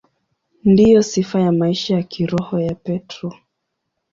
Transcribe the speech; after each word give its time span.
Ndiyo 0.65 1.03
sifa 1.03 1.39
ya 1.41 1.51
maisha 1.51 1.95
ya 1.95 2.03
kiroho 2.03 2.59
ya 2.59 2.75
Petro. 2.75 3.33